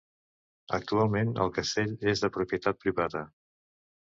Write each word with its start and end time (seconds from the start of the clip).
Actualment 0.77 1.33
el 1.45 1.51
castell 1.59 1.93
és 2.15 2.25
de 2.25 2.31
propietat 2.39 2.81
privada. 2.87 3.23